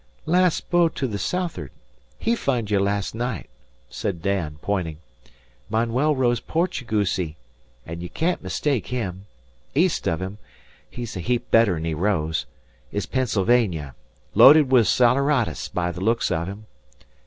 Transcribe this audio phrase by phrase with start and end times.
[0.25, 1.69] "Last boat to the south'ard.
[2.17, 3.51] He fund you last night,"
[3.87, 4.97] said Dan, pointing.
[5.69, 7.35] "Manuel rows Portugoosey;
[7.87, 9.27] ye can't mistake him.
[9.75, 10.39] East o' him
[10.89, 12.47] he's a heap better'n he rows
[12.91, 13.93] is Pennsylvania.
[14.33, 16.65] Loaded with saleratus, by the looks of him.